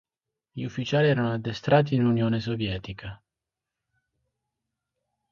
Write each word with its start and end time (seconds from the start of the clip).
Gli 0.51 0.63
ufficiali 0.63 1.09
erano 1.09 1.31
addestrati 1.31 1.93
in 1.93 2.07
Unione 2.07 2.39
Sovietica. 2.39 3.21